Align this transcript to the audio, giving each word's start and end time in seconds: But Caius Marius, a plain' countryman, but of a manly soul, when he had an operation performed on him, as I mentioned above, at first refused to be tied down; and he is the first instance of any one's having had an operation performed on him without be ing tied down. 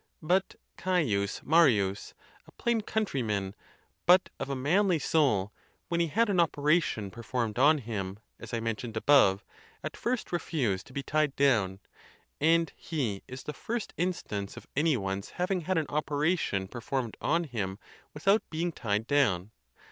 But 0.23 0.55
Caius 0.77 1.43
Marius, 1.43 2.15
a 2.47 2.51
plain' 2.53 2.81
countryman, 2.81 3.53
but 4.07 4.31
of 4.39 4.49
a 4.49 4.55
manly 4.55 4.97
soul, 4.97 5.53
when 5.89 5.99
he 5.99 6.07
had 6.07 6.27
an 6.27 6.39
operation 6.39 7.11
performed 7.11 7.59
on 7.59 7.77
him, 7.77 8.17
as 8.39 8.51
I 8.51 8.59
mentioned 8.61 8.97
above, 8.97 9.45
at 9.83 9.95
first 9.95 10.31
refused 10.31 10.87
to 10.87 10.93
be 10.93 11.03
tied 11.03 11.35
down; 11.35 11.81
and 12.39 12.73
he 12.75 13.21
is 13.27 13.43
the 13.43 13.53
first 13.53 13.93
instance 13.95 14.57
of 14.57 14.65
any 14.75 14.97
one's 14.97 15.29
having 15.37 15.61
had 15.61 15.77
an 15.77 15.85
operation 15.87 16.67
performed 16.67 17.15
on 17.21 17.43
him 17.43 17.77
without 18.11 18.41
be 18.49 18.61
ing 18.63 18.71
tied 18.71 19.05
down. 19.05 19.51